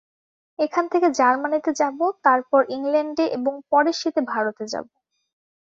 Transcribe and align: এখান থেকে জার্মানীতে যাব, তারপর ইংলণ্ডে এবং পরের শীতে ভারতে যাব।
এখান 0.59 0.85
থেকে 0.87 1.07
জার্মানীতে 1.19 1.71
যাব, 1.81 1.97
তারপর 2.25 2.61
ইংলণ্ডে 2.69 3.25
এবং 3.37 3.53
পরের 3.71 3.95
শীতে 4.01 4.21
ভারতে 4.31 4.63
যাব। 4.67 4.85